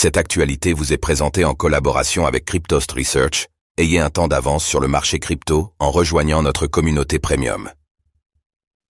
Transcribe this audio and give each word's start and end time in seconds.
Cette 0.00 0.16
actualité 0.16 0.74
vous 0.74 0.92
est 0.92 0.96
présentée 0.96 1.44
en 1.44 1.54
collaboration 1.54 2.24
avec 2.24 2.44
Cryptost 2.44 2.92
Research. 2.92 3.48
Ayez 3.78 3.98
un 3.98 4.10
temps 4.10 4.28
d'avance 4.28 4.64
sur 4.64 4.78
le 4.78 4.86
marché 4.86 5.18
crypto 5.18 5.72
en 5.80 5.90
rejoignant 5.90 6.40
notre 6.40 6.68
communauté 6.68 7.18
premium. 7.18 7.68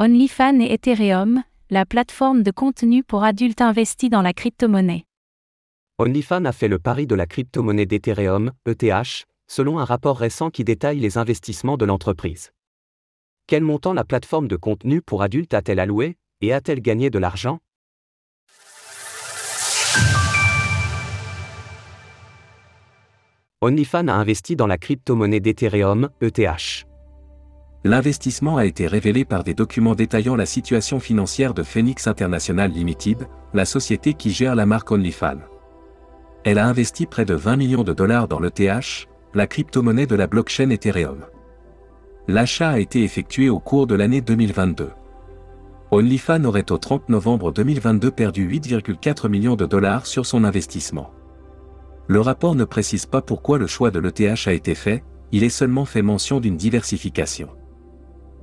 OnlyFans 0.00 0.58
et 0.58 0.72
Ethereum, 0.72 1.44
la 1.70 1.86
plateforme 1.86 2.42
de 2.42 2.50
contenu 2.50 3.04
pour 3.04 3.22
adultes 3.22 3.60
investis 3.60 4.10
dans 4.10 4.20
la 4.20 4.32
crypto-monnaie. 4.32 5.04
OnlyFans 5.98 6.44
a 6.44 6.50
fait 6.50 6.66
le 6.66 6.80
pari 6.80 7.06
de 7.06 7.14
la 7.14 7.26
crypto-monnaie 7.26 7.86
d'Ethereum, 7.86 8.50
ETH, 8.66 9.26
selon 9.46 9.78
un 9.78 9.84
rapport 9.84 10.18
récent 10.18 10.50
qui 10.50 10.64
détaille 10.64 10.98
les 10.98 11.18
investissements 11.18 11.76
de 11.76 11.84
l'entreprise. 11.84 12.50
Quel 13.46 13.62
montant 13.62 13.92
la 13.92 14.02
plateforme 14.02 14.48
de 14.48 14.56
contenu 14.56 15.02
pour 15.02 15.22
adultes 15.22 15.54
a-t-elle 15.54 15.78
alloué, 15.78 16.16
et 16.40 16.52
a-t-elle 16.52 16.80
gagné 16.80 17.10
de 17.10 17.20
l'argent? 17.20 17.60
OnlyFans 23.66 24.06
a 24.06 24.14
investi 24.14 24.54
dans 24.54 24.68
la 24.68 24.78
crypto-monnaie 24.78 25.40
d'Ethereum, 25.40 26.08
ETH. 26.20 26.86
L'investissement 27.82 28.58
a 28.58 28.64
été 28.64 28.86
révélé 28.86 29.24
par 29.24 29.42
des 29.42 29.54
documents 29.54 29.96
détaillant 29.96 30.36
la 30.36 30.46
situation 30.46 31.00
financière 31.00 31.52
de 31.52 31.64
Phoenix 31.64 32.06
International 32.06 32.70
Limited, 32.70 33.26
la 33.54 33.64
société 33.64 34.14
qui 34.14 34.30
gère 34.30 34.54
la 34.54 34.66
marque 34.66 34.92
OnlyFans. 34.92 35.40
Elle 36.44 36.58
a 36.58 36.68
investi 36.68 37.06
près 37.06 37.24
de 37.24 37.34
20 37.34 37.56
millions 37.56 37.82
de 37.82 37.92
dollars 37.92 38.28
dans 38.28 38.38
l'ETH, 38.38 39.08
la 39.34 39.48
crypto-monnaie 39.48 40.06
de 40.06 40.14
la 40.14 40.28
blockchain 40.28 40.70
Ethereum. 40.70 41.26
L'achat 42.28 42.70
a 42.70 42.78
été 42.78 43.02
effectué 43.02 43.50
au 43.50 43.58
cours 43.58 43.88
de 43.88 43.96
l'année 43.96 44.20
2022. 44.20 44.90
OnlyFans 45.90 46.44
aurait 46.44 46.70
au 46.70 46.78
30 46.78 47.08
novembre 47.08 47.50
2022 47.50 48.12
perdu 48.12 48.48
8,4 48.48 49.28
millions 49.28 49.56
de 49.56 49.66
dollars 49.66 50.06
sur 50.06 50.24
son 50.24 50.44
investissement. 50.44 51.10
Le 52.08 52.20
rapport 52.20 52.54
ne 52.54 52.64
précise 52.64 53.06
pas 53.06 53.20
pourquoi 53.20 53.58
le 53.58 53.66
choix 53.66 53.90
de 53.90 53.98
l'ETH 53.98 54.46
a 54.46 54.52
été 54.52 54.74
fait, 54.74 55.02
il 55.32 55.42
est 55.42 55.48
seulement 55.48 55.84
fait 55.84 56.02
mention 56.02 56.38
d'une 56.38 56.56
diversification. 56.56 57.48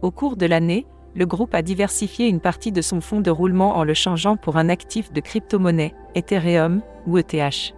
Au 0.00 0.10
cours 0.10 0.36
de 0.36 0.46
l'année, 0.46 0.86
le 1.14 1.26
groupe 1.26 1.54
a 1.54 1.62
diversifié 1.62 2.28
une 2.28 2.40
partie 2.40 2.72
de 2.72 2.80
son 2.80 3.00
fonds 3.00 3.20
de 3.20 3.30
roulement 3.30 3.76
en 3.76 3.84
le 3.84 3.94
changeant 3.94 4.36
pour 4.36 4.56
un 4.56 4.68
actif 4.68 5.12
de 5.12 5.20
crypto-monnaie, 5.20 5.94
Ethereum 6.14 6.80
ou 7.06 7.18
ETH. 7.18 7.74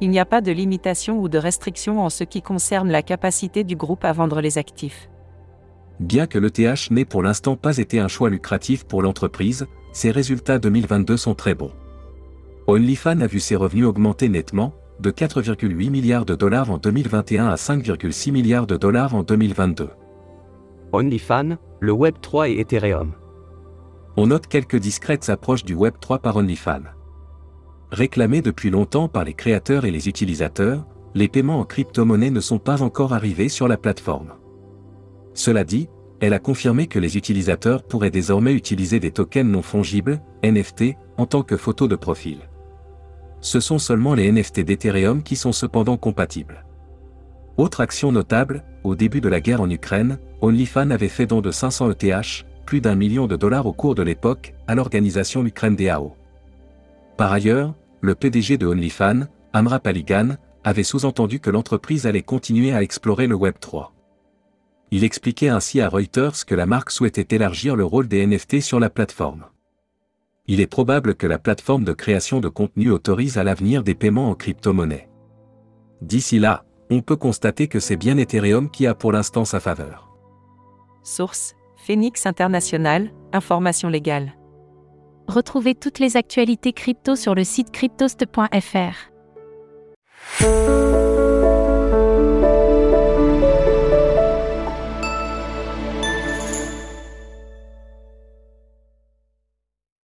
Il 0.00 0.10
n'y 0.10 0.18
a 0.18 0.24
pas 0.24 0.40
de 0.40 0.52
limitation 0.52 1.20
ou 1.20 1.28
de 1.28 1.38
restriction 1.38 2.02
en 2.02 2.08
ce 2.08 2.24
qui 2.24 2.42
concerne 2.42 2.90
la 2.90 3.02
capacité 3.02 3.64
du 3.64 3.76
groupe 3.76 4.04
à 4.04 4.12
vendre 4.12 4.40
les 4.40 4.58
actifs. 4.58 5.10
Bien 6.00 6.26
que 6.26 6.38
l'ETH 6.38 6.90
n'ait 6.90 7.04
pour 7.04 7.22
l'instant 7.22 7.56
pas 7.56 7.78
été 7.78 7.98
un 7.98 8.08
choix 8.08 8.30
lucratif 8.30 8.84
pour 8.84 9.02
l'entreprise, 9.02 9.66
ses 9.92 10.10
résultats 10.10 10.58
2022 10.58 11.16
sont 11.16 11.34
très 11.34 11.54
bons. 11.54 11.72
OnlyFans 12.66 13.20
a 13.20 13.26
vu 13.26 13.40
ses 13.40 13.56
revenus 13.56 13.86
augmenter 13.86 14.28
nettement, 14.28 14.74
de 15.00 15.10
4,8 15.10 15.90
milliards 15.90 16.24
de 16.24 16.34
dollars 16.34 16.70
en 16.70 16.78
2021 16.78 17.48
à 17.48 17.54
5,6 17.56 18.32
milliards 18.32 18.66
de 18.66 18.76
dollars 18.76 19.14
en 19.14 19.22
2022. 19.22 19.90
OnlyFans, 20.92 21.56
le 21.80 21.92
Web3 21.92 22.50
et 22.50 22.60
Ethereum. 22.60 23.12
On 24.16 24.28
note 24.28 24.46
quelques 24.46 24.76
discrètes 24.76 25.28
approches 25.28 25.64
du 25.64 25.76
Web3 25.76 26.20
par 26.20 26.36
OnlyFans. 26.36 26.84
Réclamées 27.90 28.40
depuis 28.40 28.70
longtemps 28.70 29.08
par 29.08 29.24
les 29.24 29.34
créateurs 29.34 29.84
et 29.84 29.90
les 29.90 30.08
utilisateurs, 30.08 30.86
les 31.14 31.28
paiements 31.28 31.60
en 31.60 31.64
crypto-monnaie 31.64 32.30
ne 32.30 32.40
sont 32.40 32.58
pas 32.58 32.82
encore 32.82 33.12
arrivés 33.12 33.48
sur 33.48 33.68
la 33.68 33.76
plateforme. 33.76 34.32
Cela 35.34 35.64
dit, 35.64 35.88
elle 36.20 36.32
a 36.32 36.38
confirmé 36.38 36.86
que 36.86 36.98
les 36.98 37.18
utilisateurs 37.18 37.82
pourraient 37.82 38.10
désormais 38.10 38.54
utiliser 38.54 39.00
des 39.00 39.10
tokens 39.10 39.50
non 39.50 39.62
fongibles, 39.62 40.22
NFT, 40.42 40.94
en 41.18 41.26
tant 41.26 41.42
que 41.42 41.56
photo 41.56 41.88
de 41.88 41.96
profil 41.96 42.38
ce 43.46 43.60
sont 43.60 43.78
seulement 43.78 44.14
les 44.14 44.30
NFT 44.32 44.60
d'Ethereum 44.60 45.22
qui 45.22 45.36
sont 45.36 45.52
cependant 45.52 45.96
compatibles. 45.96 46.64
Autre 47.56 47.80
action 47.80 48.10
notable, 48.10 48.64
au 48.82 48.96
début 48.96 49.20
de 49.20 49.28
la 49.28 49.40
guerre 49.40 49.60
en 49.60 49.70
Ukraine, 49.70 50.18
OnlyFans 50.40 50.90
avait 50.90 51.06
fait 51.06 51.26
don 51.26 51.40
de 51.40 51.52
500 51.52 51.92
ETH, 51.92 52.44
plus 52.66 52.80
d'un 52.80 52.96
million 52.96 53.28
de 53.28 53.36
dollars 53.36 53.66
au 53.66 53.72
cours 53.72 53.94
de 53.94 54.02
l'époque, 54.02 54.52
à 54.66 54.74
l'organisation 54.74 55.46
Ukraine 55.46 55.76
DAO. 55.76 56.16
Par 57.16 57.32
ailleurs, 57.32 57.72
le 58.00 58.16
PDG 58.16 58.58
de 58.58 58.66
OnlyFans, 58.66 59.28
Amra 59.52 59.78
Paligan, 59.78 60.36
avait 60.64 60.82
sous-entendu 60.82 61.38
que 61.38 61.50
l'entreprise 61.50 62.04
allait 62.04 62.22
continuer 62.22 62.72
à 62.72 62.82
explorer 62.82 63.28
le 63.28 63.36
Web3. 63.36 63.90
Il 64.90 65.04
expliquait 65.04 65.50
ainsi 65.50 65.80
à 65.80 65.88
Reuters 65.88 66.44
que 66.44 66.54
la 66.56 66.66
marque 66.66 66.90
souhaitait 66.90 67.36
élargir 67.36 67.76
le 67.76 67.84
rôle 67.84 68.08
des 68.08 68.26
NFT 68.26 68.60
sur 68.60 68.80
la 68.80 68.90
plateforme 68.90 69.46
il 70.48 70.60
est 70.60 70.66
probable 70.66 71.14
que 71.14 71.26
la 71.26 71.38
plateforme 71.38 71.84
de 71.84 71.92
création 71.92 72.40
de 72.40 72.48
contenu 72.48 72.90
autorise 72.90 73.38
à 73.38 73.44
l'avenir 73.44 73.82
des 73.82 73.94
paiements 73.94 74.30
en 74.30 74.34
crypto-monnaie. 74.34 75.08
D'ici 76.02 76.38
là, 76.38 76.64
on 76.90 77.00
peut 77.00 77.16
constater 77.16 77.68
que 77.68 77.80
c'est 77.80 77.96
bien 77.96 78.16
Ethereum 78.16 78.70
qui 78.70 78.86
a 78.86 78.94
pour 78.94 79.12
l'instant 79.12 79.44
sa 79.44 79.60
faveur. 79.60 80.08
Source 81.02 81.54
Phoenix 81.76 82.26
International, 82.26 83.10
information 83.32 83.88
légale. 83.88 84.34
Retrouvez 85.28 85.74
toutes 85.74 85.98
les 85.98 86.16
actualités 86.16 86.72
crypto 86.72 87.16
sur 87.16 87.34
le 87.34 87.44
site 87.44 87.70
cryptost.fr. 87.70 89.15